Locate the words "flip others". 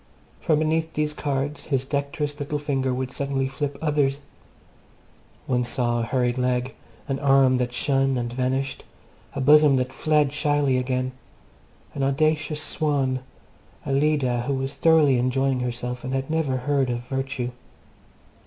3.47-4.19